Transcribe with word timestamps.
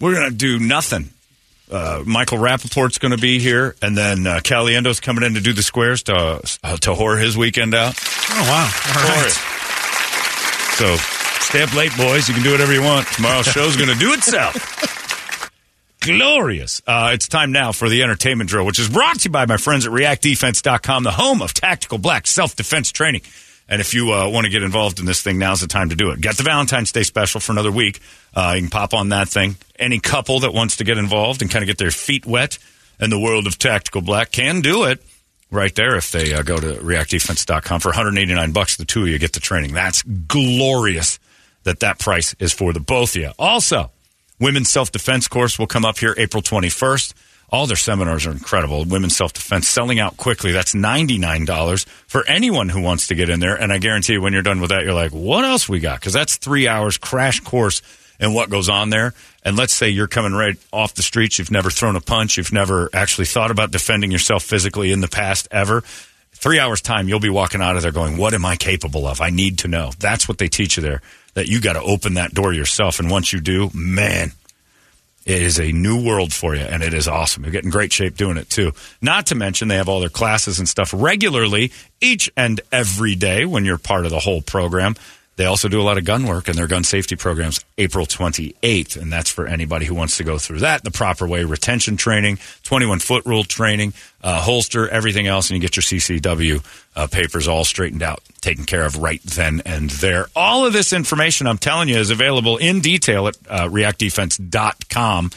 we're 0.00 0.14
going 0.14 0.30
to 0.30 0.36
do 0.36 0.58
nothing. 0.58 1.10
Uh, 1.70 2.02
Michael 2.06 2.38
Rapaport's 2.38 2.98
going 2.98 3.12
to 3.12 3.18
be 3.18 3.38
here, 3.38 3.76
and 3.82 3.96
then 3.96 4.26
uh, 4.26 4.40
Caliendo's 4.42 5.00
coming 5.00 5.22
in 5.22 5.34
to 5.34 5.40
do 5.40 5.52
the 5.52 5.62
squares 5.62 6.02
to 6.04 6.14
uh, 6.14 6.38
to 6.78 6.94
whore 6.94 7.20
his 7.20 7.36
weekend 7.36 7.74
out. 7.74 7.94
Oh, 8.30 8.42
wow. 8.48 8.70
All 8.96 9.22
right. 9.22 9.32
So 10.78 10.96
stay 11.44 11.62
up 11.62 11.74
late, 11.74 11.94
boys. 11.96 12.28
You 12.28 12.34
can 12.34 12.42
do 12.42 12.52
whatever 12.52 12.72
you 12.72 12.82
want. 12.82 13.06
Tomorrow's 13.08 13.46
show's 13.52 13.76
going 13.76 13.90
to 13.90 13.96
do 13.96 14.14
itself. 14.14 14.76
Glorious. 16.00 16.80
Uh, 16.86 17.10
it's 17.12 17.28
time 17.28 17.52
now 17.52 17.72
for 17.72 17.88
the 17.88 18.02
entertainment 18.02 18.48
drill, 18.48 18.64
which 18.64 18.78
is 18.78 18.88
brought 18.88 19.18
to 19.20 19.24
you 19.24 19.30
by 19.30 19.44
my 19.44 19.56
friends 19.58 19.84
at 19.84 19.92
reactdefense.com, 19.92 21.02
the 21.02 21.10
home 21.10 21.42
of 21.42 21.52
tactical 21.52 21.98
black 21.98 22.26
self 22.26 22.56
defense 22.56 22.92
training. 22.92 23.22
And 23.68 23.80
if 23.80 23.92
you 23.92 24.12
uh, 24.12 24.28
want 24.28 24.44
to 24.44 24.50
get 24.50 24.62
involved 24.62 24.98
in 24.98 25.04
this 25.04 25.20
thing, 25.20 25.38
now's 25.38 25.60
the 25.60 25.66
time 25.66 25.90
to 25.90 25.96
do 25.96 26.10
it. 26.10 26.20
Got 26.20 26.36
the 26.36 26.42
Valentine's 26.42 26.90
Day 26.90 27.02
special 27.02 27.40
for 27.40 27.52
another 27.52 27.70
week. 27.70 28.00
Uh, 28.34 28.52
you 28.54 28.62
can 28.62 28.70
pop 28.70 28.94
on 28.94 29.10
that 29.10 29.28
thing. 29.28 29.56
Any 29.78 29.98
couple 29.98 30.40
that 30.40 30.54
wants 30.54 30.76
to 30.76 30.84
get 30.84 30.96
involved 30.96 31.42
and 31.42 31.50
kind 31.50 31.62
of 31.62 31.66
get 31.66 31.76
their 31.76 31.90
feet 31.90 32.24
wet 32.24 32.58
in 32.98 33.10
the 33.10 33.18
world 33.18 33.46
of 33.46 33.58
tactical 33.58 34.00
black 34.00 34.32
can 34.32 34.60
do 34.60 34.84
it 34.84 35.02
right 35.50 35.74
there 35.74 35.96
if 35.96 36.10
they 36.12 36.32
uh, 36.32 36.42
go 36.42 36.58
to 36.58 36.74
reactdefense.com 36.74 37.80
for 37.80 37.88
189 37.88 38.52
bucks. 38.52 38.76
The 38.76 38.84
two 38.84 39.02
of 39.02 39.08
you 39.08 39.18
get 39.18 39.32
the 39.32 39.40
training. 39.40 39.74
That's 39.74 40.02
glorious 40.02 41.18
that 41.64 41.80
that 41.80 41.98
price 41.98 42.34
is 42.38 42.52
for 42.52 42.72
the 42.72 42.80
both 42.80 43.16
of 43.16 43.22
you. 43.22 43.30
Also, 43.38 43.90
women's 44.40 44.70
self 44.70 44.90
defense 44.92 45.28
course 45.28 45.58
will 45.58 45.66
come 45.66 45.84
up 45.84 45.98
here 45.98 46.14
April 46.16 46.42
21st. 46.42 47.14
All 47.50 47.66
their 47.66 47.76
seminars 47.76 48.26
are 48.26 48.32
incredible. 48.32 48.84
Women's 48.84 49.16
self 49.16 49.32
defense 49.32 49.66
selling 49.68 49.98
out 49.98 50.16
quickly. 50.16 50.52
That's 50.52 50.74
$99 50.74 51.86
for 52.06 52.26
anyone 52.26 52.68
who 52.68 52.82
wants 52.82 53.06
to 53.06 53.14
get 53.14 53.30
in 53.30 53.40
there. 53.40 53.54
And 53.54 53.72
I 53.72 53.78
guarantee 53.78 54.14
you, 54.14 54.22
when 54.22 54.32
you're 54.34 54.42
done 54.42 54.60
with 54.60 54.70
that, 54.70 54.84
you're 54.84 54.94
like, 54.94 55.12
what 55.12 55.44
else 55.44 55.68
we 55.68 55.80
got? 55.80 56.00
Because 56.00 56.12
that's 56.12 56.36
three 56.36 56.68
hours 56.68 56.98
crash 56.98 57.40
course 57.40 57.80
and 58.20 58.34
what 58.34 58.50
goes 58.50 58.68
on 58.68 58.90
there. 58.90 59.14
And 59.44 59.56
let's 59.56 59.72
say 59.72 59.88
you're 59.88 60.08
coming 60.08 60.32
right 60.32 60.56
off 60.72 60.94
the 60.94 61.02
streets. 61.02 61.38
You've 61.38 61.50
never 61.50 61.70
thrown 61.70 61.96
a 61.96 62.00
punch. 62.00 62.36
You've 62.36 62.52
never 62.52 62.90
actually 62.92 63.26
thought 63.26 63.50
about 63.50 63.70
defending 63.70 64.10
yourself 64.10 64.42
physically 64.42 64.92
in 64.92 65.00
the 65.00 65.08
past 65.08 65.48
ever. 65.50 65.82
Three 66.32 66.58
hours 66.58 66.80
time, 66.80 67.08
you'll 67.08 67.18
be 67.18 67.30
walking 67.30 67.60
out 67.60 67.76
of 67.76 67.82
there 67.82 67.92
going, 67.92 68.16
what 68.16 68.34
am 68.34 68.44
I 68.44 68.56
capable 68.56 69.06
of? 69.06 69.20
I 69.20 69.30
need 69.30 69.58
to 69.60 69.68
know. 69.68 69.90
That's 69.98 70.28
what 70.28 70.38
they 70.38 70.48
teach 70.48 70.76
you 70.76 70.82
there, 70.82 71.02
that 71.34 71.48
you 71.48 71.60
got 71.60 71.72
to 71.72 71.82
open 71.82 72.14
that 72.14 72.32
door 72.32 72.52
yourself. 72.52 73.00
And 73.00 73.10
once 73.10 73.32
you 73.32 73.40
do, 73.40 73.70
man, 73.74 74.32
it 75.28 75.42
is 75.42 75.60
a 75.60 75.72
new 75.72 76.02
world 76.02 76.32
for 76.32 76.56
you, 76.56 76.62
and 76.62 76.82
it 76.82 76.94
is 76.94 77.06
awesome. 77.06 77.44
You're 77.44 77.52
getting 77.52 77.68
great 77.68 77.92
shape 77.92 78.16
doing 78.16 78.38
it 78.38 78.48
too. 78.48 78.72
Not 79.02 79.26
to 79.26 79.34
mention, 79.34 79.68
they 79.68 79.76
have 79.76 79.88
all 79.88 80.00
their 80.00 80.08
classes 80.08 80.58
and 80.58 80.66
stuff 80.66 80.90
regularly 80.96 81.70
each 82.00 82.30
and 82.34 82.58
every 82.72 83.14
day 83.14 83.44
when 83.44 83.66
you're 83.66 83.76
part 83.76 84.06
of 84.06 84.10
the 84.10 84.20
whole 84.20 84.40
program. 84.40 84.94
They 85.38 85.44
also 85.44 85.68
do 85.68 85.80
a 85.80 85.84
lot 85.84 85.98
of 85.98 86.04
gun 86.04 86.26
work 86.26 86.48
and 86.48 86.58
their 86.58 86.66
gun 86.66 86.82
safety 86.82 87.14
programs 87.14 87.64
April 87.78 88.06
28th, 88.06 89.00
and 89.00 89.12
that's 89.12 89.30
for 89.30 89.46
anybody 89.46 89.86
who 89.86 89.94
wants 89.94 90.16
to 90.16 90.24
go 90.24 90.36
through 90.36 90.58
that 90.58 90.82
the 90.82 90.90
proper 90.90 91.28
way 91.28 91.44
retention 91.44 91.96
training, 91.96 92.40
21 92.64 92.98
foot 92.98 93.24
rule 93.24 93.44
training, 93.44 93.92
uh, 94.20 94.40
holster, 94.40 94.88
everything 94.88 95.28
else, 95.28 95.48
and 95.48 95.56
you 95.56 95.60
get 95.60 95.76
your 95.76 95.84
CCW 95.84 96.64
uh, 96.96 97.06
papers 97.06 97.46
all 97.46 97.64
straightened 97.64 98.02
out, 98.02 98.20
taken 98.40 98.64
care 98.64 98.84
of 98.84 98.96
right 98.96 99.22
then 99.22 99.62
and 99.64 99.90
there. 99.90 100.26
All 100.34 100.66
of 100.66 100.72
this 100.72 100.92
information, 100.92 101.46
I'm 101.46 101.56
telling 101.56 101.88
you, 101.88 101.98
is 101.98 102.10
available 102.10 102.56
in 102.56 102.80
detail 102.80 103.28
at 103.28 103.38
uh, 103.48 103.68
reactdefense.com, 103.68 105.30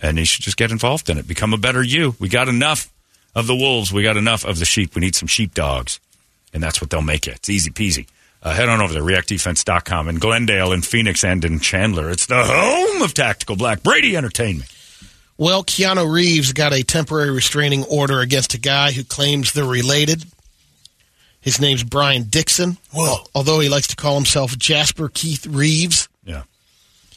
and 0.00 0.18
you 0.18 0.26
should 0.26 0.44
just 0.44 0.58
get 0.58 0.70
involved 0.70 1.08
in 1.08 1.16
it. 1.16 1.26
Become 1.26 1.54
a 1.54 1.58
better 1.58 1.82
you. 1.82 2.14
We 2.20 2.28
got 2.28 2.50
enough 2.50 2.92
of 3.34 3.46
the 3.46 3.56
wolves, 3.56 3.90
we 3.90 4.02
got 4.02 4.18
enough 4.18 4.44
of 4.44 4.58
the 4.58 4.66
sheep. 4.66 4.94
We 4.94 5.00
need 5.00 5.14
some 5.14 5.28
sheepdogs, 5.28 5.98
and 6.52 6.62
that's 6.62 6.82
what 6.82 6.90
they'll 6.90 7.00
make 7.00 7.26
you. 7.26 7.32
It's 7.32 7.48
easy 7.48 7.70
peasy. 7.70 8.06
Uh, 8.46 8.52
head 8.54 8.68
on 8.68 8.80
over 8.80 8.94
to 8.94 9.00
reactdefense.com 9.00 10.08
in 10.08 10.20
Glendale, 10.20 10.70
in 10.70 10.80
Phoenix, 10.80 11.24
and 11.24 11.44
in 11.44 11.58
Chandler. 11.58 12.10
It's 12.12 12.26
the 12.26 12.44
home 12.44 13.02
of 13.02 13.12
Tactical 13.12 13.56
Black. 13.56 13.82
Brady 13.82 14.16
Entertainment. 14.16 14.70
Well, 15.36 15.64
Keanu 15.64 16.08
Reeves 16.08 16.52
got 16.52 16.72
a 16.72 16.84
temporary 16.84 17.32
restraining 17.32 17.82
order 17.86 18.20
against 18.20 18.54
a 18.54 18.58
guy 18.60 18.92
who 18.92 19.02
claims 19.02 19.52
they're 19.52 19.64
related. 19.64 20.26
His 21.40 21.60
name's 21.60 21.82
Brian 21.82 22.22
Dixon. 22.30 22.76
Whoa. 22.94 23.24
Although 23.34 23.58
he 23.58 23.68
likes 23.68 23.88
to 23.88 23.96
call 23.96 24.14
himself 24.14 24.56
Jasper 24.56 25.08
Keith 25.12 25.44
Reeves, 25.48 26.08
Yeah. 26.24 26.42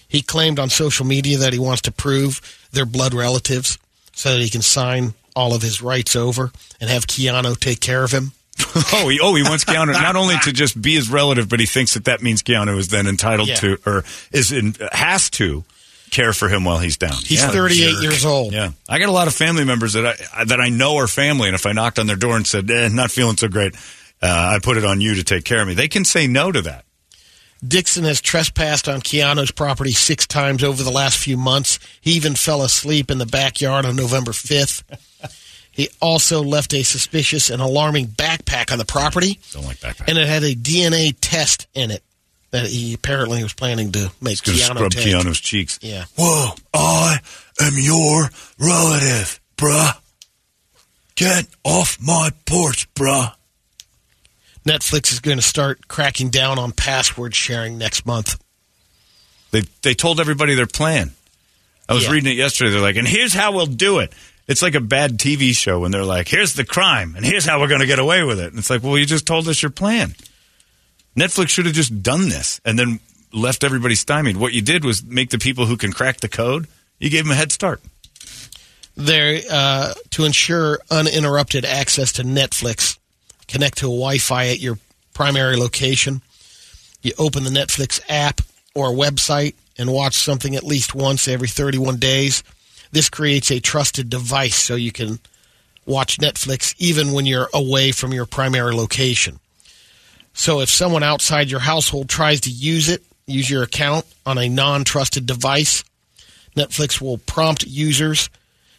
he 0.08 0.24
claimed 0.24 0.58
on 0.58 0.72
social 0.72 1.06
media 1.06 1.38
that 1.38 1.54
he 1.54 1.60
wants 1.60 1.84
to 1.84 1.92
prove 1.92 2.42
they're 2.72 2.88
blood 2.88 3.14
relatives 3.14 3.78
so 4.14 4.32
that 4.34 4.42
he 4.42 4.50
can 4.50 4.64
sign 4.64 5.14
all 5.36 5.54
of 5.54 5.62
his 5.62 5.80
rights 5.80 6.16
over 6.16 6.52
and 6.82 6.90
have 6.90 7.06
Keanu 7.06 7.56
take 7.60 7.82
care 7.82 8.04
of 8.04 8.12
him. 8.12 8.32
Oh, 8.94 9.08
he, 9.10 9.20
oh, 9.22 9.36
he 9.36 9.44
wants 9.44 9.64
Keanu 9.66 9.94
not 9.94 10.16
only 10.16 10.36
to 10.44 10.52
just 10.52 10.80
be 10.82 10.96
his 10.96 11.10
relative, 11.10 11.48
but 11.50 11.60
he 11.60 11.66
thinks 11.66 11.94
that 11.94 12.06
that 12.06 12.22
means 12.22 12.44
Keanu 12.44 12.78
is 12.78 12.88
then 12.90 13.08
entitled 13.08 13.50
Yeah. 13.50 13.56
to, 13.56 13.78
or 13.86 14.04
is 14.32 14.52
in, 14.52 14.76
has 14.92 15.30
to 15.32 15.64
care 16.12 16.34
for 16.34 16.50
him 16.50 16.64
while 16.64 16.80
he's 16.80 16.98
down. 16.98 17.14
He's 17.14 17.42
Yeah, 17.42 17.50
38 17.52 17.92
jerk. 17.94 18.02
years 18.04 18.26
old. 18.26 18.54
Yeah, 18.54 18.72
I 18.88 19.00
got 19.00 19.10
a 19.10 19.14
lot 19.14 19.28
of 19.28 19.34
family 19.36 19.64
members 19.64 19.94
that 19.94 20.20
I 20.36 20.44
that 20.46 20.60
I 20.60 20.70
know 20.70 20.98
are 20.98 21.08
family, 21.08 21.48
and 21.48 21.56
if 21.56 21.66
I 21.66 21.72
knocked 21.72 22.00
on 22.00 22.08
their 22.08 22.16
door 22.16 22.36
and 22.36 22.46
said, 22.48 22.70
eh, 22.72 22.88
"Not 22.90 23.12
feeling 23.12 23.38
so 23.38 23.48
great," 23.48 23.76
uh, 24.22 24.28
I 24.56 24.60
put 24.60 24.78
it 24.78 24.86
on 24.86 25.02
you 25.02 25.16
to 25.16 25.24
take 25.24 25.46
care 25.46 25.62
of 25.62 25.68
me. 25.68 25.74
They 25.76 25.88
can 25.88 26.04
say 26.06 26.28
no 26.28 26.52
to 26.52 26.62
that. 26.64 26.86
Dixon 27.66 28.06
has 28.06 28.22
trespassed 28.22 28.88
on 28.88 29.02
Keanu's 29.02 29.52
property 29.52 29.92
six 29.92 30.26
times 30.26 30.64
over 30.64 30.82
the 30.82 30.92
last 30.92 31.18
few 31.18 31.36
months. 31.38 31.78
He 32.02 32.12
even 32.14 32.36
fell 32.36 32.62
asleep 32.64 33.12
in 33.12 33.18
the 33.18 33.26
backyard 33.26 33.86
on 33.86 33.96
November 33.98 34.32
5th. 34.32 34.84
he 35.70 35.90
also 36.02 36.42
left 36.42 36.74
a 36.74 36.84
suspicious 36.84 37.50
and 37.50 37.62
alarming 37.62 38.06
backpack 38.66 38.72
on 38.72 38.78
the 38.80 38.86
property, 38.86 39.40
Don't 39.54 39.66
like 39.66 39.78
backpack. 39.80 40.08
and 40.08 40.18
it 40.18 40.28
had 40.28 40.44
a 40.44 40.56
DNA 40.56 41.16
test 41.20 41.68
in 41.74 41.92
it 41.92 42.04
that 42.52 42.66
he 42.68 42.94
apparently 42.94 43.44
was 43.44 43.54
planning 43.54 43.92
to 43.92 44.12
make 44.22 44.38
Keanu 44.40 44.76
scrub 44.76 44.92
take. 44.92 45.06
Keanu's 45.08 45.40
cheeks. 45.40 45.80
Yeah. 45.82 46.06
Whoa, 46.18 46.52
I 46.74 47.20
am 47.62 47.74
your 47.78 48.30
relative, 48.60 49.40
bruh. 49.58 49.94
Get 51.16 51.48
off 51.64 51.98
my 52.02 52.32
porch, 52.46 52.92
bruh. 52.94 53.34
Netflix 54.66 55.12
is 55.12 55.20
going 55.20 55.38
to 55.38 55.44
start 55.44 55.88
cracking 55.88 56.30
down 56.30 56.60
on 56.60 56.72
password 56.72 57.36
sharing 57.36 57.78
next 57.78 58.06
month. 58.06 58.42
They 59.52 59.62
they 59.82 59.94
told 59.94 60.20
everybody 60.20 60.54
their 60.56 60.68
plan. 60.68 61.12
I 61.88 61.94
was 61.94 62.04
Yeah. 62.06 62.12
reading 62.12 62.32
it 62.34 62.36
yesterday. 62.36 62.70
They're 62.72 62.82
like, 62.82 62.98
and 62.98 63.08
here's 63.08 63.34
how 63.34 63.52
we'll 63.52 63.66
do 63.66 64.00
it. 64.00 64.14
It's 64.50 64.64
like 64.64 64.74
a 64.74 64.82
bad 64.82 65.20
TV 65.20 65.56
show 65.56 65.80
when 65.80 65.92
they're 65.92 66.04
like, 66.04 66.28
here's 66.28 66.56
the 66.56 66.66
crime, 66.66 67.14
and 67.16 67.24
here's 67.24 67.46
how 67.46 67.60
we're 67.60 67.68
going 67.68 67.82
to 67.82 67.86
get 67.86 68.00
away 68.00 68.24
with 68.24 68.40
it. 68.40 68.48
And 68.48 68.58
it's 68.58 68.72
like, 68.72 68.82
well, 68.82 68.98
you 68.98 69.06
just 69.06 69.28
told 69.28 69.48
us 69.48 69.62
your 69.62 69.70
plan. 69.70 70.16
Netflix 71.16 71.50
should 71.50 71.68
have 71.68 71.76
just 71.76 72.02
done 72.02 72.30
this 72.30 72.60
and 72.66 72.78
then 72.78 73.00
left 73.32 73.64
everybody 73.64 73.94
stymied. 73.94 74.38
What 74.38 74.54
you 74.54 74.64
did 74.64 74.84
was 74.84 75.04
make 75.04 75.30
the 75.30 75.38
people 75.38 75.68
who 75.68 75.78
can 75.78 75.94
crack 75.94 76.22
the 76.22 76.28
code. 76.28 76.68
You 76.98 77.12
gave 77.12 77.26
them 77.26 77.32
a 77.32 77.36
head 77.36 77.52
start. 77.52 77.80
There 78.96 79.40
uh, 79.52 79.94
to 80.12 80.26
ensure 80.26 80.80
uninterrupted 80.90 81.64
access 81.64 82.12
to 82.14 82.24
Netflix. 82.24 82.98
Connect 83.48 83.78
to 83.78 83.86
a 83.86 83.90
Wi-Fi 83.90 84.48
at 84.48 84.60
your 84.60 84.80
primary 85.14 85.58
location. 85.58 86.24
You 87.04 87.14
open 87.20 87.44
the 87.44 87.52
Netflix 87.52 88.02
app 88.10 88.42
or 88.74 88.90
website 88.90 89.54
and 89.78 89.94
watch 89.94 90.16
something 90.16 90.56
at 90.56 90.64
least 90.64 90.96
once 90.96 91.28
every 91.28 91.48
31 91.48 91.98
days. 91.98 92.44
This 92.92 93.10
creates 93.10 93.52
a 93.52 93.60
trusted 93.60 94.10
device 94.10 94.56
so 94.56 94.76
you 94.76 94.92
can 94.92 95.20
watch 95.86 96.18
Netflix 96.18 96.76
even 96.78 97.12
when 97.14 97.26
you're 97.26 97.50
away 97.54 97.92
from 97.92 98.14
your 98.14 98.26
primary 98.26 98.74
location. 98.74 99.40
So 100.34 100.62
if 100.62 100.70
someone 100.70 101.04
outside 101.04 101.50
your 101.50 101.60
household 101.60 102.10
tries 102.10 102.42
to 102.42 102.50
use 102.50 102.90
it, 102.90 103.04
use 103.26 103.50
your 103.50 103.64
account 103.64 104.06
on 104.26 104.38
a 104.38 104.50
non-trusted 104.50 105.26
device, 105.26 105.84
Netflix 106.56 107.02
will 107.02 107.18
prompt 107.18 107.66
users 107.66 108.30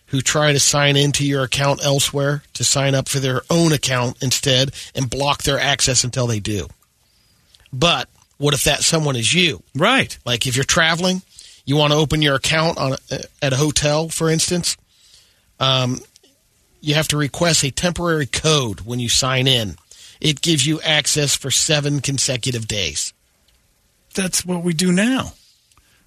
who 0.06 0.20
try 0.20 0.52
to 0.52 0.60
sign 0.60 0.96
into 0.96 1.24
your 1.24 1.44
account 1.44 1.84
elsewhere 1.84 2.42
to 2.54 2.64
sign 2.64 2.94
up 2.94 3.08
for 3.08 3.20
their 3.20 3.42
own 3.48 3.72
account 3.72 4.20
instead 4.22 4.72
and 4.94 5.08
block 5.08 5.44
their 5.44 5.58
access 5.58 6.02
until 6.02 6.26
they 6.26 6.40
do. 6.40 6.66
But 7.72 8.08
what 8.38 8.54
if 8.54 8.64
that 8.64 8.80
someone 8.80 9.14
is 9.14 9.32
you? 9.32 9.62
Right. 9.74 10.18
Like 10.24 10.46
if 10.46 10.56
you're 10.56 10.64
traveling, 10.64 11.22
you 11.70 11.76
want 11.76 11.92
to 11.92 11.98
open 11.98 12.20
your 12.20 12.34
account 12.34 12.78
on 12.78 12.96
at 13.40 13.52
a 13.52 13.56
hotel, 13.56 14.08
for 14.08 14.28
instance, 14.28 14.76
um, 15.60 16.00
you 16.80 16.94
have 16.94 17.06
to 17.06 17.16
request 17.16 17.62
a 17.62 17.70
temporary 17.70 18.26
code 18.26 18.80
when 18.80 18.98
you 18.98 19.08
sign 19.08 19.46
in. 19.46 19.76
It 20.20 20.40
gives 20.40 20.66
you 20.66 20.80
access 20.80 21.36
for 21.36 21.52
seven 21.52 22.00
consecutive 22.00 22.66
days. 22.66 23.14
That's 24.16 24.44
what 24.44 24.64
we 24.64 24.74
do 24.74 24.90
now. 24.90 25.34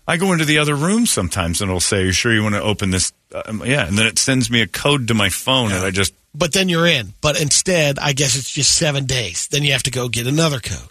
I 0.06 0.18
go 0.18 0.34
into 0.34 0.44
the 0.44 0.58
other 0.58 0.76
room 0.76 1.06
sometimes 1.06 1.62
and 1.62 1.70
it'll 1.70 1.80
say, 1.80 2.04
you 2.04 2.12
sure 2.12 2.34
you 2.34 2.44
want 2.44 2.56
to 2.56 2.62
open 2.62 2.90
this? 2.90 3.14
Um, 3.34 3.64
yeah. 3.66 3.88
And 3.88 3.98
then 3.98 4.06
it 4.06 4.20
sends 4.20 4.52
me 4.52 4.62
a 4.62 4.68
code 4.68 5.08
to 5.08 5.14
my 5.14 5.30
phone 5.30 5.72
and 5.72 5.86
I 5.86 5.92
just, 5.92 6.14
But 6.36 6.52
then 6.52 6.68
you're 6.68 6.86
in. 6.88 7.14
But 7.22 7.42
instead, 7.42 8.00
I 8.00 8.12
guess 8.12 8.36
it's 8.36 8.52
just 8.52 8.78
seven 8.78 9.06
days. 9.06 9.48
Then 9.48 9.64
you 9.64 9.72
have 9.72 9.84
to 9.84 9.92
go 9.92 10.10
get 10.10 10.28
another 10.28 10.60
code. 10.60 10.90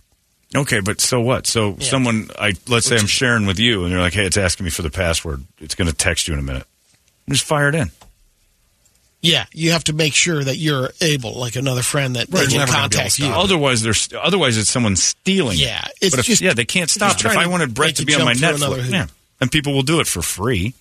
Okay, 0.54 0.80
but 0.80 1.00
so 1.00 1.20
what? 1.20 1.46
So 1.46 1.76
Yeah. 1.78 1.86
someone, 1.88 2.30
I 2.38 2.52
let's 2.68 2.86
say 2.86 2.96
I'm 2.96 3.06
sharing 3.06 3.46
with 3.46 3.58
you 3.58 3.84
and 3.84 3.92
they're 3.92 4.00
like, 4.00 4.12
hey, 4.14 4.26
it's 4.26 4.36
asking 4.36 4.64
me 4.64 4.70
for 4.70 4.82
the 4.82 4.90
password. 4.90 5.44
It's 5.58 5.74
going 5.74 5.88
to 5.88 5.94
text 5.96 6.28
you 6.28 6.34
in 6.34 6.40
a 6.40 6.42
minute. 6.42 6.64
Just 7.28 7.44
fire 7.44 7.68
it 7.68 7.74
in. 7.74 7.90
Yeah, 9.20 9.44
you 9.52 9.70
have 9.70 9.84
to 9.84 9.92
make 9.92 10.14
sure 10.14 10.42
that 10.42 10.56
you're 10.56 10.90
able, 11.00 11.38
like 11.38 11.54
another 11.54 11.82
friend, 11.82 12.16
that 12.16 12.26
Right, 12.28 12.40
they 12.40 12.46
can 12.48 12.58
never 12.58 12.72
gonna 12.72 12.80
be 12.80 12.82
able 12.82 12.88
to 12.90 12.96
contact 12.98 13.18
you. 13.20 13.26
Otherwise, 13.26 13.80
there's 13.82 14.08
otherwise 14.20 14.58
it's 14.58 14.68
someone 14.68 14.96
stealing. 14.96 15.58
it. 15.58 15.62
Yeah, 15.62 15.84
it's 16.00 16.10
but 16.10 16.18
if, 16.20 16.26
just- 16.26 16.40
yeah, 16.42 16.54
they 16.54 16.64
can't 16.64 16.90
stop. 16.90 17.14
it. 17.14 17.24
If 17.24 17.36
I 17.36 17.46
wanted 17.46 17.72
Brett 17.72 17.94
to 17.96 18.04
be 18.04 18.14
on 18.16 18.24
my 18.24 18.34
Netflix, 18.34 18.90
yeah, 18.90 19.06
and 19.40 19.50
people 19.52 19.74
will 19.74 19.82
do 19.82 20.00
it 20.00 20.08
for 20.08 20.22
free. 20.22 20.74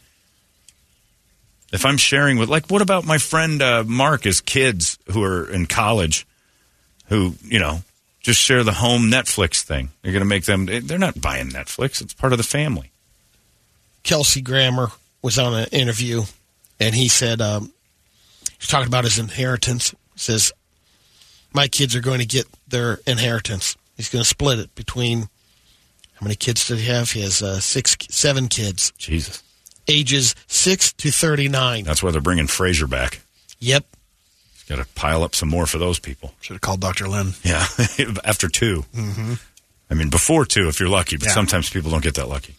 If 1.72 1.86
I'm 1.86 1.98
sharing 1.98 2.38
with, 2.38 2.50
like, 2.50 2.66
what 2.68 2.82
about 2.82 3.06
my 3.06 3.18
friend 3.20 3.62
uh, 3.62 3.84
Mark? 3.86 4.24
His 4.24 4.42
kids 4.42 4.98
who 5.12 5.24
are 5.24 5.48
in 5.48 5.68
college, 5.68 6.26
who 7.10 7.36
you 7.44 7.60
know 7.60 7.84
just 8.22 8.40
share 8.40 8.64
the 8.64 8.74
home 8.74 9.04
Netflix 9.04 9.62
thing. 9.62 9.90
You're 10.04 10.14
going 10.14 10.22
to 10.22 10.30
make 10.30 10.46
them. 10.46 10.66
They're 10.66 10.98
not 11.00 11.20
buying 11.20 11.50
Netflix. 11.50 12.02
It's 12.02 12.14
part 12.14 12.34
of 12.34 12.38
the 12.38 12.44
family. 12.44 12.92
Kelsey 14.04 14.42
Grammer 14.42 14.90
was 15.22 15.38
on 15.38 15.54
an 15.54 15.68
interview, 15.72 16.24
and 16.80 16.96
he 16.96 17.08
said 17.08 17.42
um, 17.42 17.72
he's 18.60 18.68
talking 18.68 18.88
about 18.88 19.04
his 19.04 19.20
inheritance. 19.20 19.92
He 20.14 20.20
says, 20.20 20.52
"My 21.54 21.68
kids 21.68 21.96
are 21.96 22.02
going 22.02 22.20
to 22.20 22.26
get 22.26 22.46
their 22.68 23.00
inheritance. 23.06 23.76
He's 23.98 24.10
going 24.10 24.24
to 24.24 24.28
split 24.28 24.60
it 24.60 24.74
between 24.76 25.22
how 26.14 26.24
many 26.24 26.36
kids 26.36 26.68
did 26.68 26.80
he 26.80 26.86
have? 26.88 27.12
He 27.12 27.22
has 27.22 27.42
uh, 27.42 27.60
six, 27.60 27.98
seven 28.10 28.48
kids, 28.48 28.94
Jesus, 28.98 29.44
ages 29.88 30.36
six 30.48 30.94
to 30.94 31.12
thirty-nine. 31.12 31.84
that's 31.84 32.02
why 32.04 32.12
they're 32.12 32.22
bringing 32.22 32.48
Frasier 32.48 32.90
back. 32.90 33.22
Yep, 33.60 33.86
Got 34.76 34.84
to 34.86 34.94
pile 34.96 35.24
up 35.24 35.36
some 35.36 35.50
more 35.50 35.66
for 35.66 35.78
those 35.80 36.00
people. 36.00 36.34
Should 36.40 36.54
have 36.54 36.62
called 36.62 36.80
Dr. 36.80 37.10
Lynn. 37.10 37.34
Yeah, 37.44 37.60
after 38.24 38.48
2 38.48 38.86
Mm-hmm. 38.96 39.34
I 39.90 39.94
mean, 39.94 40.10
before 40.10 40.46
two, 40.46 40.70
if 40.70 40.80
you're 40.80 40.88
lucky, 40.88 41.18
but 41.18 41.28
Yeah. 41.28 41.34
sometimes 41.34 41.70
people 41.70 41.92
don't 41.92 42.02
get 42.04 42.16
that 42.16 42.30
lucky. 42.30 42.56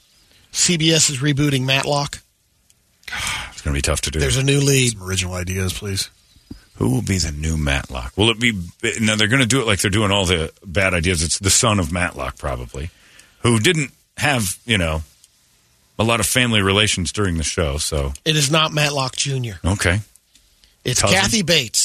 CBS 0.52 1.08
is 1.08 1.18
rebooting 1.20 1.64
Matlock. 1.64 2.18
It's 3.50 3.62
going 3.62 3.74
to 3.74 3.78
be 3.78 3.82
tough 3.82 4.00
to 4.02 4.10
do. 4.10 4.18
There's 4.18 4.36
a 4.36 4.42
new 4.42 4.60
lead. 4.60 4.92
Some 4.98 5.02
original 5.08 5.34
ideas, 5.34 5.72
please. 5.72 6.10
Who 6.76 6.90
will 6.90 7.00
be 7.02 7.16
the 7.18 7.30
new 7.32 7.56
Matlock? 7.56 8.12
Will 8.16 8.28
it 8.30 8.38
be? 8.40 8.52
Now 9.00 9.14
they're 9.16 9.28
going 9.28 9.40
to 9.42 9.46
do 9.48 9.60
it 9.60 9.66
like 9.66 9.80
they're 9.80 9.90
doing 9.90 10.10
all 10.10 10.26
the 10.26 10.52
bad 10.66 10.92
ideas. 10.94 11.22
It's 11.22 11.38
the 11.38 11.48
son 11.50 11.78
of 11.78 11.92
Matlock, 11.92 12.36
probably, 12.38 12.90
who 13.40 13.58
didn't 13.60 13.92
have 14.18 14.58
you 14.66 14.76
know 14.78 15.02
a 15.98 16.02
lot 16.04 16.18
of 16.20 16.26
family 16.26 16.60
relations 16.60 17.12
during 17.12 17.36
the 17.38 17.44
show. 17.44 17.78
So 17.78 18.12
It 18.24 18.36
is 18.36 18.50
not 18.50 18.72
Matlock 18.72 19.14
Jr. 19.16 19.52
okay, 19.64 20.00
It's 20.84 21.00
Cousin? 21.00 21.16
Kathy 21.16 21.42
Bates. 21.42 21.81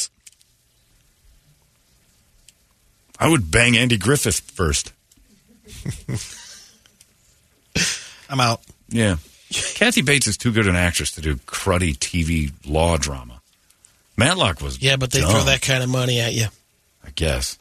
I 3.19 3.28
would 3.28 3.50
bang 3.52 3.78
Andy 3.78 3.98
Griffith 3.98 4.40
first. 4.40 4.94
I'm 8.30 8.40
out. 8.40 8.62
Yeah, 8.90 9.18
Kathy 9.75 10.02
Bates 10.02 10.28
is 10.28 10.38
too 10.38 10.52
good 10.52 10.68
an 10.68 10.75
actress 10.75 11.12
to 11.12 11.22
do 11.22 11.36
cruddy 11.36 11.96
TV 11.96 12.52
law 12.66 12.98
drama. 12.98 13.42
Matlock 14.18 14.62
was 14.62 14.81
Yeah, 14.81 14.96
but 14.96 15.12
they 15.12 15.22
dumb, 15.22 15.31
throw 15.31 15.44
that 15.44 15.62
kind 15.62 15.84
of 15.84 15.90
money 15.90 16.19
at 16.19 16.34
you. 16.34 16.48
I 17.06 17.10
guess. 17.12 17.58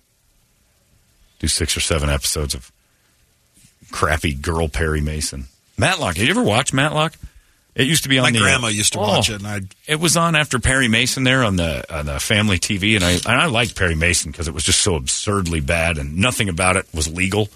Do 1.38 1.48
six 1.48 1.76
or 1.76 1.80
seven 1.80 2.08
episodes 2.08 2.54
of 2.54 2.72
crappy 3.92 4.34
girl 4.34 4.68
Perry 4.68 5.00
Mason. 5.00 5.46
Matlock. 5.76 6.16
Have 6.16 6.24
you 6.24 6.30
ever 6.30 6.42
watched 6.42 6.72
Matlock? 6.72 7.14
It 7.76 7.86
used 7.86 8.04
to 8.04 8.08
be 8.08 8.18
on 8.18 8.22
My 8.24 8.30
the 8.32 8.38
grandma 8.38 8.68
used 8.68 8.94
to 8.94 8.98
watch 8.98 9.30
Oh. 9.30 9.34
it, 9.34 9.42
and 9.42 9.46
I 9.46 9.60
It 9.86 10.00
was 10.00 10.16
on 10.16 10.34
after 10.34 10.58
Perry 10.58 10.88
Mason 10.88 11.24
there 11.24 11.44
on 11.44 11.56
the 11.56 11.84
on 11.94 12.06
the 12.06 12.18
family 12.18 12.58
TV, 12.58 12.96
and 12.96 13.04
I 13.04 13.12
and 13.12 13.26
I 13.40 13.46
liked 13.46 13.76
Perry 13.76 13.94
Mason 13.94 14.30
because 14.32 14.48
it 14.48 14.54
was 14.54 14.64
just 14.64 14.80
so 14.80 14.94
absurdly 14.96 15.60
bad, 15.60 15.98
and 15.98 16.16
nothing 16.16 16.48
about 16.48 16.76
it 16.76 16.86
was 16.94 17.06
legal. 17.06 17.48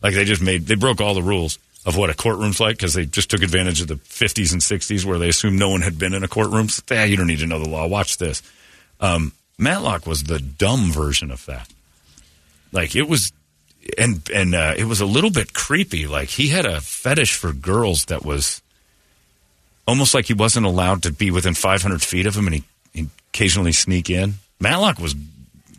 Like 0.00 0.14
they 0.14 0.24
just 0.24 0.40
made 0.40 0.66
they 0.68 0.76
broke 0.76 1.00
all 1.00 1.12
the 1.14 1.22
rules 1.24 1.58
of 1.84 1.96
what 1.96 2.08
a 2.08 2.14
courtroom's 2.14 2.60
like 2.60 2.76
because 2.76 2.94
they 2.94 3.04
just 3.04 3.30
took 3.30 3.42
advantage 3.42 3.80
of 3.82 3.88
the 3.88 3.96
50s 3.96 4.52
and 4.52 4.62
60s 4.62 5.04
where 5.04 5.18
they 5.18 5.28
assumed 5.28 5.58
no 5.58 5.68
one 5.68 5.82
had 5.82 5.98
been 5.98 6.14
in 6.14 6.22
a 6.24 6.28
courtroom. 6.28 6.68
So, 6.70 6.82
ah, 6.92 7.02
you 7.02 7.16
don't 7.16 7.26
need 7.26 7.40
to 7.40 7.46
know 7.46 7.58
the 7.58 7.68
law. 7.68 7.86
Watch 7.86 8.16
this. 8.16 8.42
Um, 9.00 9.32
Matlock 9.58 10.06
was 10.06 10.24
the 10.24 10.38
dumb 10.38 10.92
version 10.92 11.30
of 11.30 11.44
that. 11.46 11.68
Like 12.72 12.94
it 12.96 13.08
was, 13.08 13.32
and 13.98 14.22
and 14.32 14.54
uh, 14.54 14.74
it 14.78 14.84
was 14.84 15.00
a 15.00 15.06
little 15.06 15.30
bit 15.30 15.52
creepy. 15.52 16.06
Like 16.06 16.28
he 16.28 16.48
had 16.48 16.64
a 16.64 16.80
fetish 16.80 17.34
for 17.34 17.52
girls 17.52 18.04
that 18.06 18.24
was 18.24 18.62
almost 19.86 20.14
like 20.14 20.26
he 20.26 20.34
wasn't 20.34 20.66
allowed 20.66 21.02
to 21.04 21.12
be 21.12 21.30
within 21.30 21.54
500 21.54 22.02
feet 22.02 22.26
of 22.26 22.34
him, 22.36 22.46
and 22.46 22.54
he 22.56 22.64
he'd 22.92 23.10
occasionally 23.32 23.72
sneak 23.72 24.08
in. 24.10 24.34
Matlock 24.60 24.98
was 24.98 25.14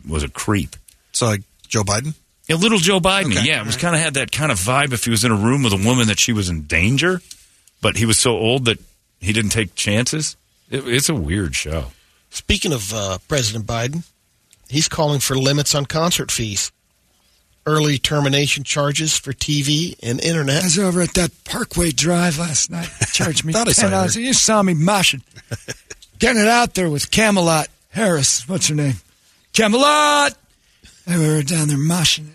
was 0.08 0.24
a 0.24 0.30
creep. 0.30 0.76
so 1.12 1.26
like 1.28 1.42
Joe 1.68 1.84
Biden. 1.84 2.14
A 2.48 2.54
little 2.56 2.78
Joe 2.78 3.00
Biden, 3.00 3.32
Okay. 3.36 3.48
yeah. 3.48 3.62
It 3.62 3.66
was 3.66 3.76
kind 3.78 3.96
of 3.96 4.02
had 4.02 4.14
that 4.16 4.32
kind 4.32 4.52
of 4.52 4.60
vibe 4.60 4.94
if 4.94 5.04
he 5.06 5.10
was 5.10 5.24
in 5.24 5.32
a 5.32 5.36
room 5.36 5.64
with 5.64 5.74
a 5.74 5.84
woman 5.84 6.08
that 6.10 6.20
she 6.20 6.32
was 6.32 6.48
in 6.48 6.62
danger, 6.64 7.22
but 7.82 7.98
he 7.98 8.06
was 8.06 8.20
so 8.20 8.38
old 8.38 8.66
that 8.66 8.78
he 9.20 9.34
didn't 9.34 9.50
take 9.50 9.74
chances. 9.74 10.38
It, 10.70 10.88
it's 10.88 11.10
a 11.10 11.16
weird 11.16 11.56
show. 11.56 11.86
Speaking 12.30 12.72
of 12.72 12.94
uh, 12.94 13.18
President 13.28 13.66
Biden, 13.66 14.04
he's 14.70 14.88
calling 14.88 15.20
for 15.22 15.36
limits 15.36 15.74
on 15.74 15.88
concert 15.88 16.30
fees, 16.30 16.72
early 17.66 17.98
termination 17.98 18.64
charges 18.64 19.18
for 19.18 19.34
TV 19.34 19.96
and 20.04 20.22
internet. 20.24 20.62
I 20.62 20.66
was 20.66 20.80
over 20.80 21.02
at 21.02 21.14
that 21.16 21.32
Parkway 21.46 21.92
Drive 21.92 22.38
last 22.38 22.70
night. 22.70 22.90
Charged 23.14 23.44
me 23.46 23.54
Thought 23.54 23.68
I 23.70 23.72
saw 23.72 23.82
ten 23.84 23.92
you 23.92 23.96
dollars. 23.98 24.16
You 24.16 24.34
saw 24.34 24.62
me 24.64 24.74
moshing, 24.74 25.22
getting 26.20 26.42
it 26.42 26.48
out 26.48 26.74
there 26.76 26.90
with 26.90 27.10
Camelot 27.12 27.68
Harris. 27.90 28.48
What's 28.48 28.68
her 28.68 28.76
name? 28.76 28.96
Camelot. 29.54 30.38
And 31.08 31.22
we 31.22 31.28
were 31.28 31.44
down 31.44 31.68
there 31.68 31.78
moshing. 31.78 32.28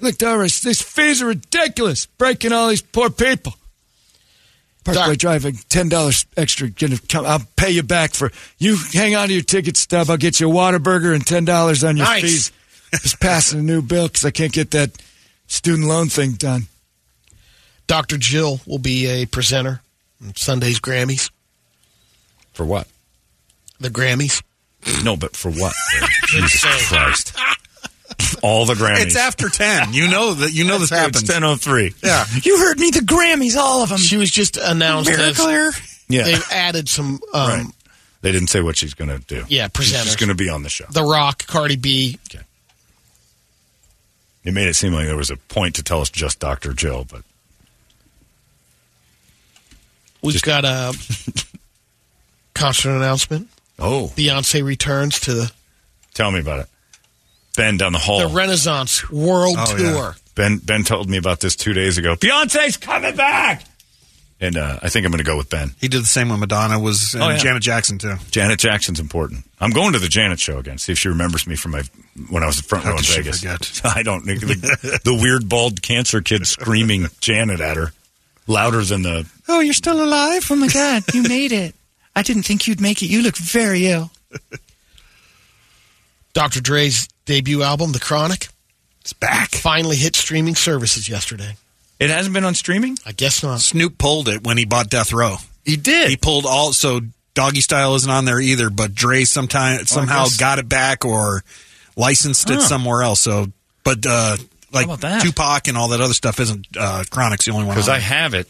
Looked 0.00 0.22
over. 0.22 0.42
These 0.44 0.80
fees 0.82 1.20
are 1.22 1.26
ridiculous. 1.26 2.06
Breaking 2.06 2.52
all 2.52 2.68
these 2.68 2.80
poor 2.82 3.10
people. 3.10 3.54
Parkway 4.84 5.14
Doc- 5.16 5.18
Drive, 5.18 5.68
ten 5.68 5.90
dollars 5.90 6.24
extra. 6.38 6.70
Gonna 6.70 6.96
come. 7.08 7.26
I'll 7.26 7.42
pay 7.56 7.70
you 7.70 7.82
back 7.82 8.14
for 8.14 8.32
you. 8.58 8.78
Hang 8.94 9.14
on 9.14 9.28
to 9.28 9.34
your 9.34 9.42
ticket 9.42 9.76
stub. 9.76 10.08
I'll 10.08 10.16
get 10.16 10.40
you 10.40 10.50
a 10.50 10.52
Whataburger 10.54 11.14
and 11.14 11.26
ten 11.26 11.44
dollars 11.44 11.84
on 11.84 11.98
your 11.98 12.06
Nice. 12.06 12.22
fees. 12.22 12.52
Just 12.92 13.20
passing 13.20 13.60
a 13.60 13.62
new 13.62 13.82
bill 13.82 14.08
because 14.08 14.24
I 14.24 14.30
can't 14.30 14.52
get 14.52 14.70
that 14.72 14.90
student 15.46 15.88
loan 15.88 16.08
thing 16.08 16.32
done. 16.32 16.66
Dr. 17.86 18.18
Jill 18.18 18.60
will 18.66 18.78
be 18.78 19.06
a 19.06 19.26
presenter 19.26 19.80
on 20.24 20.34
Sunday's 20.36 20.80
Grammys. 20.80 21.30
For 22.52 22.64
what? 22.64 22.86
The 23.80 23.88
Grammys. 23.90 24.42
No, 25.04 25.16
but 25.16 25.34
for 25.36 25.50
what? 25.50 25.72
Jesus 26.26 26.88
Christ. 26.88 27.36
All 28.42 28.66
the 28.66 28.74
Grammys. 28.74 29.06
It's 29.06 29.16
after 29.16 29.48
ten. 29.48 29.92
You 29.92 30.08
know 30.08 30.34
that. 30.34 30.52
You 30.52 30.64
know 30.64 30.78
this 30.78 30.90
happens. 30.90 31.22
Ten 31.24 31.44
oh 31.44 31.56
three. 31.56 31.94
Yeah. 32.02 32.24
You 32.42 32.58
heard 32.58 32.78
me, 32.78 32.90
the 32.90 33.00
Grammys, 33.00 33.56
all 33.56 33.82
of 33.82 33.88
them. 33.90 33.98
She 33.98 34.16
was 34.16 34.30
just 34.30 34.56
announced 34.56 35.10
as 35.10 35.18
Miracle 35.18 35.48
here. 35.48 35.72
Yeah. 36.08 36.24
they've 36.24 36.48
added 36.52 36.88
some. 36.88 37.20
Um, 37.32 37.48
Right. 37.48 37.66
They 38.22 38.32
didn't 38.32 38.48
say 38.48 38.60
what 38.60 38.76
she's 38.76 38.92
going 38.92 39.08
to 39.08 39.18
do. 39.26 39.44
Yeah, 39.48 39.68
presenter. 39.68 40.04
She's 40.04 40.16
going 40.16 40.28
to 40.28 40.34
be 40.34 40.50
on 40.50 40.62
the 40.62 40.68
show. 40.68 40.84
The 40.90 41.02
Rock, 41.02 41.46
Cardi 41.46 41.76
B. 41.76 42.18
It 44.44 44.54
made 44.54 44.68
it 44.68 44.74
seem 44.74 44.92
like 44.94 45.06
there 45.06 45.16
was 45.16 45.30
a 45.30 45.36
point 45.36 45.74
to 45.76 45.82
tell 45.82 46.00
us 46.00 46.08
just 46.10 46.38
Dr. 46.40 46.72
Jill, 46.72 47.04
but 47.10 47.22
We've 50.22 50.40
got 50.42 50.64
a 50.64 50.92
concert 52.54 52.90
announcement. 52.96 53.48
oh, 53.78 54.12
Beyonce 54.14 54.62
returns 54.64 55.18
to 55.20 55.32
the, 55.34 55.52
tell 56.14 56.30
me 56.30 56.40
about 56.40 56.60
it. 56.60 56.66
Ben 57.56 57.76
down 57.78 57.92
the 57.92 57.98
hall. 57.98 58.28
the 58.28 58.34
Renaissance 58.34 59.10
World 59.10 59.56
Oh, 59.58 59.76
yeah. 59.76 59.92
Tour. 59.92 60.16
Ben 60.34 60.58
Ben 60.58 60.84
told 60.84 61.08
me 61.10 61.16
about 61.16 61.40
this 61.40 61.56
two 61.56 61.72
days 61.72 61.98
ago. 61.98 62.14
Beyonce's 62.16 62.76
coming 62.76 63.16
back, 63.16 63.64
and 64.40 64.56
uh, 64.56 64.78
I 64.82 64.88
think 64.88 65.04
I'm 65.04 65.12
going 65.12 65.18
to 65.18 65.24
go 65.30 65.36
with 65.36 65.50
Ben. 65.50 65.72
He 65.80 65.88
did 65.88 66.02
the 66.02 66.06
same 66.06 66.28
when 66.30 66.40
Madonna 66.40 66.78
was 66.78 67.14
and 67.14 67.22
Oh, 67.22 67.28
yeah. 67.28 67.36
Janet 67.36 67.62
Jackson 67.62 67.98
too. 67.98 68.16
Janet 68.30 68.58
Jackson's 68.58 68.98
important. 69.00 69.44
I'm 69.60 69.70
going 69.70 69.92
to 69.92 69.98
the 69.98 70.08
Janet 70.08 70.40
show 70.40 70.58
again. 70.58 70.78
See 70.78 70.92
if 70.92 70.98
she 70.98 71.08
remembers 71.08 71.46
me 71.46 71.56
from 71.56 71.72
my 71.72 71.82
when 72.30 72.42
I 72.42 72.46
was 72.46 72.56
in 72.58 72.62
front 72.64 72.84
How 72.84 72.90
row 72.92 72.96
in 72.96 73.02
she 73.02 73.16
Vegas. 73.20 73.40
forget? 73.40 73.80
I 73.96 74.02
don't. 74.02 74.24
The, 74.24 75.00
the 75.04 75.14
weird 75.14 75.48
bald 75.48 75.82
cancer 75.82 76.20
kid 76.22 76.46
screaming 76.46 77.06
Janet 77.20 77.60
at 77.60 77.76
her, 77.76 77.92
louder 78.46 78.82
than 78.82 79.02
the. 79.02 79.28
Oh, 79.48 79.60
you're 79.60 79.74
still 79.74 80.02
alive? 80.02 80.46
Oh 80.50 80.56
my 80.56 80.68
God, 80.68 81.02
you 81.12 81.22
made 81.24 81.52
it. 81.52 81.74
I 82.16 82.22
didn't 82.22 82.42
think 82.44 82.66
you'd 82.66 82.80
make 82.80 83.02
it. 83.02 83.06
You 83.06 83.22
look 83.22 83.36
very 83.36 83.86
ill. 83.88 84.10
Dr. 86.32 86.60
Dre's 86.60 87.08
debut 87.24 87.62
album, 87.62 87.92
The 87.92 88.00
Chronic, 88.00 88.48
It's 89.00 89.12
back. 89.12 89.50
finally 89.50 89.96
hit 89.96 90.14
streaming 90.16 90.54
services 90.54 91.08
yesterday. 91.08 91.56
It 92.00 92.10
hasn't 92.10 92.32
been 92.34 92.44
on 92.44 92.54
streaming. 92.54 92.96
I 93.06 93.12
guess 93.12 93.42
not. 93.42 93.60
Snoop 93.60 93.98
pulled 93.98 94.28
it 94.28 94.42
when 94.42 94.56
he 94.56 94.64
bought 94.64 94.88
Death 94.90 95.12
Row. 95.12 95.36
He 95.64 95.76
did. 95.76 96.08
He 96.10 96.16
pulled 96.16 96.46
all 96.46 96.72
so 96.72 97.00
Doggystyle 97.34 97.94
isn't 97.96 98.10
on 98.10 98.24
there 98.24 98.40
either, 98.40 98.70
but 98.70 98.94
Dre 98.94 99.24
sometime 99.24 99.84
somehow 99.86 100.24
guess- 100.24 100.36
got 100.38 100.58
it 100.58 100.68
back 100.68 101.04
or 101.04 101.44
licensed 101.96 102.48
it 102.50 102.54
Huh. 102.54 102.60
somewhere 102.60 103.02
else. 103.02 103.20
So, 103.20 103.48
but 103.84 104.04
uh, 104.06 104.36
like 104.72 104.86
about 104.86 105.02
that? 105.02 105.22
Tupac 105.22 105.68
and 105.68 105.76
all 105.76 105.88
that 105.88 106.00
other 106.00 106.14
stuff 106.14 106.40
isn't 106.40 106.66
uh, 106.78 107.04
Chronic's 107.10 107.44
the 107.44 107.52
only 107.52 107.66
one. 107.66 107.74
because 107.76 107.88
on 107.88 107.96
I 107.96 107.98
it. 107.98 108.02
have 108.04 108.34
it, 108.34 108.48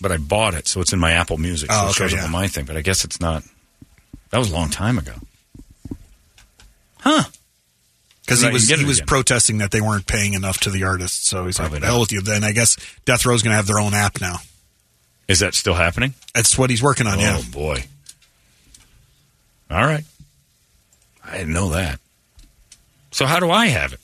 but 0.00 0.12
I 0.12 0.18
bought 0.18 0.52
it, 0.54 0.68
so 0.68 0.80
it's 0.82 0.92
in 0.92 0.98
my 1.00 1.12
Apple 1.12 1.38
Music. 1.38 1.72
So 1.72 1.78
Oh, 1.78 1.86
it 1.86 1.90
okay, 1.90 1.92
shows 1.98 2.12
up 2.12 2.18
yeah. 2.20 2.24
on 2.26 2.30
my 2.30 2.48
thing, 2.48 2.66
but 2.66 2.76
I 2.76 2.82
guess 2.82 3.04
it's 3.04 3.20
not. 3.20 3.42
That 4.30 4.38
was 4.38 4.50
a 4.50 4.54
long 4.54 4.68
time 4.68 4.98
ago. 4.98 5.14
Huh? 6.98 7.24
Because 8.30 8.42
Right, 8.44 8.50
he 8.50 8.52
was 8.54 8.68
he 8.68 8.84
was 8.84 8.98
again. 8.98 9.06
protesting 9.08 9.58
that 9.58 9.72
they 9.72 9.80
weren't 9.80 10.06
paying 10.06 10.34
enough 10.34 10.58
to 10.60 10.70
the 10.70 10.84
artists. 10.84 11.28
So 11.28 11.46
he's 11.46 11.56
Probably 11.56 11.80
like. 11.80 11.86
"Hell 11.88 11.98
with 12.00 12.12
you." 12.12 12.20
Then 12.22 12.44
I 12.44 12.52
guess 12.52 12.76
Death 13.04 13.26
Row's 13.26 13.42
going 13.42 13.50
to 13.52 13.56
have 13.56 13.66
their 13.66 13.80
own 13.80 13.92
app 13.92 14.20
now. 14.20 14.36
Is 15.26 15.40
that 15.40 15.54
still 15.54 15.74
happening? 15.74 16.14
That's 16.34 16.56
what 16.56 16.70
he's 16.70 16.82
working 16.82 17.06
on. 17.08 17.18
Oh 17.18 17.20
Yeah, 17.20 17.40
boy. 17.52 17.84
All 19.70 19.84
right. 19.84 20.04
I 21.24 21.38
didn't 21.38 21.52
know 21.52 21.70
that. 21.70 21.98
So 23.12 23.26
how 23.26 23.40
do 23.40 23.50
I 23.50 23.66
have 23.66 23.92
it? 23.92 24.00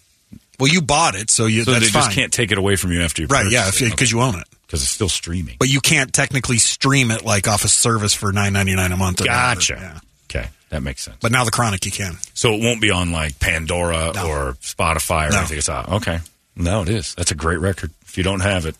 well, 0.59 0.69
you 0.73 0.81
bought 0.81 1.15
it, 1.15 1.31
so 1.31 1.47
you 1.47 1.65
So 1.65 1.73
they 1.73 1.81
fine. 1.81 1.91
just 2.05 2.13
can't 2.13 2.33
take 2.33 2.51
it 2.51 2.59
away 2.59 2.77
from 2.77 2.91
you 2.93 3.03
after 3.03 3.23
you 3.23 3.29
right? 3.29 3.47
Yeah, 3.51 3.71
because 3.79 4.11
you 4.11 4.21
own 4.23 4.39
it, 4.39 4.47
because 4.67 4.83
it's 4.83 4.91
still 4.91 5.09
streaming. 5.09 5.57
but 5.59 5.69
you 5.69 5.81
can't 5.81 6.13
technically 6.13 6.59
stream 6.59 7.11
it 7.11 7.25
like 7.25 7.47
off 7.47 7.65
a 7.65 7.69
service 7.69 8.15
for 8.15 8.33
nine 8.33 8.53
ninety 8.53 8.75
nine 8.75 8.91
a 8.93 8.97
month. 8.97 9.23
Gotcha. 9.25 9.75
Yeah. 9.79 9.99
Okay, 10.29 10.49
that 10.71 10.83
makes 10.83 11.03
sense. 11.03 11.17
But 11.21 11.33
now 11.33 11.45
the 11.45 11.51
Chronic 11.51 11.85
you 11.87 11.93
can. 11.93 12.17
so 12.35 12.53
it 12.53 12.63
won't 12.63 12.81
be 12.81 12.91
on 12.91 13.13
like 13.13 13.39
Pandora 13.41 14.13
No. 14.15 14.27
or 14.29 14.53
Spotify 14.61 15.29
or 15.29 15.33
No. 15.33 15.39
anything. 15.39 15.59
It's 15.59 15.69
out. 15.69 15.89
Okay. 15.89 16.21
No, 16.57 16.83
it 16.83 16.89
is. 16.89 17.15
That's 17.15 17.31
a 17.31 17.35
great 17.35 17.59
record. 17.61 17.91
If 18.07 18.17
you 18.19 18.25
don't 18.25 18.41
have 18.41 18.65
it, 18.67 18.77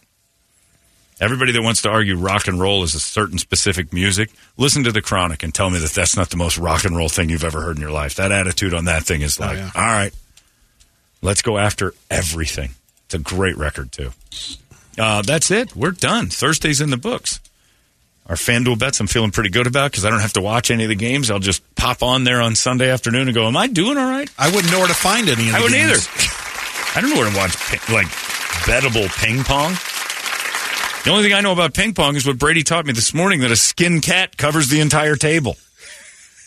everybody 1.21 1.53
that 1.53 1.63
wants 1.63 1.83
to 1.83 1.91
argue 1.91 2.17
rock 2.17 2.49
and 2.49 2.59
roll 2.61 2.83
is 2.83 2.95
a 2.95 3.01
certain 3.01 3.39
specific 3.39 3.93
music, 3.93 4.31
listen 4.57 4.85
to 4.85 4.93
the 4.93 5.03
Chronic 5.03 5.43
and 5.43 5.55
tell 5.55 5.71
me 5.71 5.79
that 5.79 5.91
that's 5.91 6.17
not 6.17 6.31
the 6.31 6.37
most 6.37 6.59
rock 6.59 6.85
and 6.85 6.97
roll 6.97 7.09
thing 7.09 7.29
you've 7.31 7.45
ever 7.45 7.61
heard 7.63 7.77
in 7.77 7.83
your 7.83 7.91
life. 7.91 8.15
That 8.17 8.33
attitude 8.33 8.75
on 8.75 8.87
that 8.87 9.05
thing 9.05 9.23
is 9.23 9.39
like, 9.39 9.57
yeah. 9.59 9.71
all 9.75 9.83
right, 9.87 10.13
let's 11.23 11.43
go 11.43 11.59
after 11.59 11.95
everything. 12.11 12.71
It's 13.07 13.15
a 13.15 13.19
great 13.19 13.57
record 13.57 13.93
too. 13.93 14.13
Uh, 14.99 15.21
that's 15.23 15.51
it. 15.51 15.77
We're 15.77 15.91
done. 15.93 16.29
Thursday's 16.29 16.81
in 16.81 16.91
the 16.91 16.97
books. 16.97 17.41
Our 18.29 18.35
FanDuel 18.37 18.79
bets 18.79 18.99
I'm 19.01 19.07
feeling 19.07 19.31
pretty 19.31 19.51
good 19.51 19.67
about 19.69 19.93
because 19.93 20.05
I 20.05 20.11
don't 20.11 20.21
have 20.21 20.33
to 20.33 20.43
watch 20.43 20.71
any 20.73 20.83
of 20.83 20.89
the 20.89 20.97
games. 20.97 21.31
I'll 21.31 21.39
just 21.39 21.63
pop 21.77 22.03
on 22.03 22.25
there 22.25 22.41
on 22.41 22.57
Sunday 22.57 22.91
afternoon 22.91 23.29
and 23.29 23.35
go, 23.35 23.47
Am 23.47 23.57
I 23.57 23.69
doing 23.69 23.97
all 23.97 24.11
right? 24.11 24.29
I 24.39 24.51
wouldn't 24.51 24.73
know 24.73 24.79
where 24.81 24.89
to 24.89 24.95
find 24.95 25.29
any 25.29 25.49
of 25.49 25.55
I 25.55 25.61
wouldn't 25.63 25.79
games. 25.81 26.09
either. 26.09 26.97
I 26.97 27.01
don't 27.01 27.11
know 27.11 27.17
where 27.17 27.31
to 27.31 27.37
watch 27.37 27.53
like 27.91 28.07
bettable 28.67 29.09
ping 29.23 29.45
pong. 29.45 29.77
The 31.05 31.11
only 31.13 31.23
thing 31.23 31.35
I 31.35 31.41
know 31.41 31.53
about 31.53 31.73
ping 31.73 31.95
pong 31.95 32.17
is 32.17 32.27
what 32.27 32.37
Brady 32.37 32.65
taught 32.65 32.85
me 32.85 32.93
this 32.93 33.15
morning 33.15 33.41
that 33.41 33.53
a 33.53 33.57
skin 33.57 34.01
cat 34.01 34.37
covers 34.37 34.69
the 34.69 34.81
entire 34.81 35.15
table, 35.15 35.57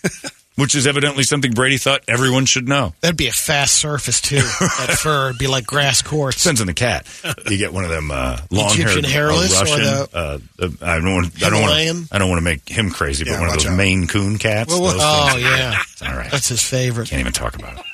which 0.60 0.76
is 0.76 0.86
evidently 0.86 1.24
something 1.24 1.52
Brady 1.52 1.78
thought 1.78 2.02
everyone 2.08 2.46
should 2.46 2.68
know. 2.68 2.94
That'd 3.02 3.18
be 3.18 3.28
a 3.28 3.32
fast 3.32 3.76
surface, 3.76 4.22
too. 4.22 4.36
that 4.60 4.98
fur 5.02 5.28
would 5.30 5.38
be 5.38 5.48
like 5.48 5.66
grass 5.66 6.02
courts. 6.02 6.44
Depends 6.44 6.62
on 6.62 6.68
the 6.68 6.74
cat. 6.74 7.08
You 7.50 7.58
get 7.58 7.74
one 7.74 7.84
of 7.84 7.90
them 7.90 8.12
uh, 8.12 8.38
long 8.52 8.70
haired 8.76 8.90
Egyptian 8.90 9.04
hairless 9.12 9.60
Russian. 9.60 9.80
the 9.80 10.10
uh, 10.14 10.40
uh, 10.60 10.70
I 10.82 11.00
don't 11.00 11.14
want. 11.14 11.44
I 11.44 11.50
don't 11.50 11.62
want. 11.62 12.08
I 12.12 12.18
don't 12.18 12.30
want 12.30 12.40
to 12.40 12.44
make 12.46 12.68
him 12.68 12.92
crazy, 12.92 13.24
but 13.24 13.32
Yeah, 13.32 13.40
one 13.40 13.50
of 13.50 13.56
those 13.56 13.66
out. 13.66 13.78
Maine 13.78 14.08
Coon 14.08 14.38
cats. 14.38 14.72
Well, 14.72 14.96
oh, 14.96 15.30
things- 15.32 15.44
yeah. 15.44 15.82
All 16.08 16.16
right. 16.18 16.32
That's 16.32 16.50
his 16.50 16.64
favorite. 16.64 17.10
Can't 17.10 17.22
even 17.22 17.34
talk 17.34 17.56
about 17.56 17.80
it. 17.80 17.86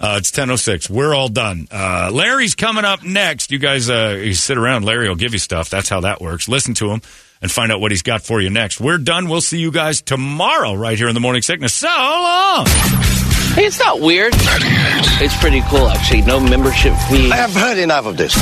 Uh, 0.00 0.14
it's 0.18 0.30
10.06. 0.30 0.88
We're 0.88 1.12
all 1.12 1.28
done. 1.28 1.66
Uh, 1.72 2.10
Larry's 2.12 2.54
coming 2.54 2.84
up 2.84 3.02
next. 3.02 3.50
You 3.50 3.58
guys 3.58 3.90
uh, 3.90 4.16
you 4.22 4.32
sit 4.32 4.56
around. 4.56 4.84
Larry 4.84 5.08
will 5.08 5.16
give 5.16 5.32
you 5.32 5.40
stuff. 5.40 5.70
That's 5.70 5.88
how 5.88 6.02
that 6.02 6.20
works. 6.20 6.48
Listen 6.48 6.74
to 6.74 6.90
him 6.92 7.02
and 7.40 7.50
find 7.50 7.70
out 7.72 7.80
what 7.80 7.90
he's 7.92 8.02
got 8.02 8.22
for 8.22 8.40
you 8.40 8.50
next. 8.50 8.80
We're 8.80 8.98
done. 8.98 9.28
We'll 9.28 9.40
see 9.40 9.58
you 9.58 9.70
guys 9.70 10.02
tomorrow 10.02 10.74
right 10.74 10.96
here 10.98 11.08
in 11.08 11.14
the 11.14 11.20
Morning 11.20 11.42
Sickness. 11.42 11.74
So 11.74 11.88
long. 11.88 12.66
Hey, 13.54 13.64
it's 13.66 13.78
not 13.78 14.00
weird. 14.00 14.32
It's 14.36 15.36
pretty 15.38 15.62
cool, 15.62 15.88
actually. 15.88 16.22
No 16.22 16.38
membership 16.40 16.94
fee. 17.10 17.30
I 17.30 17.36
have 17.36 17.52
heard 17.52 17.78
enough 17.78 18.06
of 18.06 18.16
this. 18.16 18.34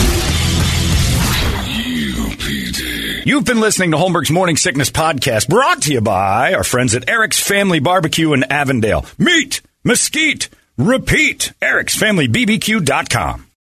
You've 3.27 3.45
been 3.45 3.61
listening 3.61 3.91
to 3.91 3.97
Holmberg's 3.97 4.31
Morning 4.31 4.57
Sickness 4.57 4.91
Podcast, 4.91 5.49
brought 5.49 5.83
to 5.83 5.93
you 5.93 6.01
by 6.01 6.55
our 6.55 6.63
friends 6.63 6.95
at 6.95 7.09
Eric's 7.09 7.41
Family 7.41 7.81
Barbecue 7.81 8.33
in 8.33 8.45
Avondale. 8.45 9.05
Meat, 9.19 9.63
mesquite, 9.83 10.49
repeat. 10.77 11.53
Eric'sFamilyBBQ.com. 11.61 13.46